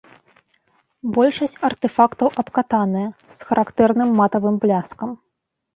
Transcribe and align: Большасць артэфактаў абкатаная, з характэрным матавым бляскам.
Большасць 1.17 1.53
артэфактаў 1.69 2.27
абкатаная, 2.45 3.07
з 3.39 3.47
характэрным 3.47 4.09
матавым 4.23 4.55
бляскам. 4.67 5.09